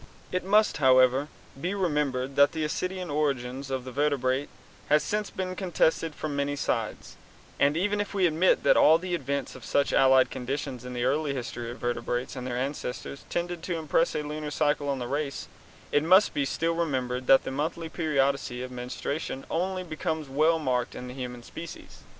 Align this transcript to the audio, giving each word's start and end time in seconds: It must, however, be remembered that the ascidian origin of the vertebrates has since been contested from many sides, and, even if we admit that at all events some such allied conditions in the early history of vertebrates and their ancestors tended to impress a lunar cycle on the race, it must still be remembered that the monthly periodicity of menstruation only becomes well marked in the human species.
It 0.31 0.43
must, 0.43 0.77
however, 0.77 1.27
be 1.61 1.75
remembered 1.75 2.35
that 2.35 2.53
the 2.53 2.65
ascidian 2.65 3.11
origin 3.11 3.59
of 3.69 3.83
the 3.85 3.91
vertebrates 3.91 4.49
has 4.89 5.03
since 5.03 5.29
been 5.29 5.55
contested 5.55 6.15
from 6.15 6.35
many 6.35 6.55
sides, 6.55 7.17
and, 7.59 7.77
even 7.77 8.01
if 8.01 8.11
we 8.11 8.25
admit 8.25 8.63
that 8.63 8.71
at 8.71 8.77
all 8.77 9.05
events 9.05 9.51
some 9.51 9.61
such 9.61 9.93
allied 9.93 10.31
conditions 10.31 10.85
in 10.85 10.93
the 10.93 11.03
early 11.05 11.35
history 11.35 11.69
of 11.69 11.77
vertebrates 11.77 12.35
and 12.35 12.47
their 12.47 12.57
ancestors 12.57 13.25
tended 13.29 13.61
to 13.61 13.77
impress 13.77 14.15
a 14.15 14.23
lunar 14.23 14.49
cycle 14.49 14.89
on 14.89 14.97
the 14.97 15.07
race, 15.07 15.47
it 15.91 16.01
must 16.03 16.31
still 16.47 16.73
be 16.73 16.79
remembered 16.79 17.27
that 17.27 17.43
the 17.43 17.51
monthly 17.51 17.87
periodicity 17.87 18.63
of 18.63 18.71
menstruation 18.71 19.45
only 19.51 19.83
becomes 19.83 20.27
well 20.27 20.57
marked 20.57 20.95
in 20.95 21.09
the 21.09 21.13
human 21.13 21.43
species. 21.43 21.99